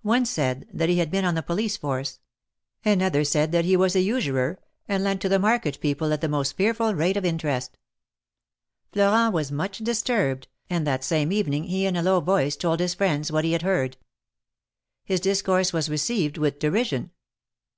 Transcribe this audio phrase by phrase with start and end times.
[0.00, 2.20] One said that he had been on the police force;
[2.86, 6.52] another that he was a usurer, and lent to the market people at the most
[6.52, 7.76] fearful rate of interest.
[8.92, 9.50] THE MARKETS OF PARIS.
[9.50, 12.80] 173 Florent was much disturbed, and that same evening he in a low voice told
[12.80, 13.98] his friends what he had heard.
[15.04, 17.10] His discourse was received with derision.